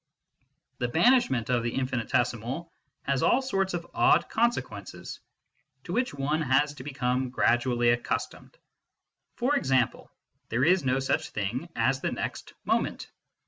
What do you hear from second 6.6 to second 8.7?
to become gradually accustomed.